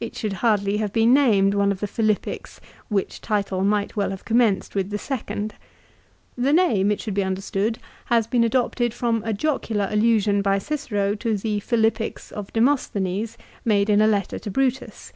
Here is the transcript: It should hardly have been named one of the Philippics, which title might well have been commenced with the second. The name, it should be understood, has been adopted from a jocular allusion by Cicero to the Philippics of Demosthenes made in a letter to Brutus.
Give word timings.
It 0.00 0.16
should 0.16 0.32
hardly 0.40 0.78
have 0.78 0.90
been 0.90 1.12
named 1.12 1.52
one 1.52 1.70
of 1.70 1.80
the 1.80 1.86
Philippics, 1.86 2.62
which 2.88 3.20
title 3.20 3.62
might 3.62 3.94
well 3.94 4.08
have 4.08 4.20
been 4.24 4.38
commenced 4.38 4.74
with 4.74 4.88
the 4.88 4.96
second. 4.96 5.52
The 6.34 6.54
name, 6.54 6.90
it 6.90 6.98
should 6.98 7.12
be 7.12 7.22
understood, 7.22 7.78
has 8.06 8.26
been 8.26 8.42
adopted 8.42 8.94
from 8.94 9.22
a 9.22 9.34
jocular 9.34 9.86
allusion 9.90 10.40
by 10.40 10.56
Cicero 10.60 11.14
to 11.16 11.36
the 11.36 11.60
Philippics 11.60 12.32
of 12.32 12.54
Demosthenes 12.54 13.36
made 13.66 13.90
in 13.90 14.00
a 14.00 14.06
letter 14.06 14.38
to 14.38 14.50
Brutus. 14.50 15.12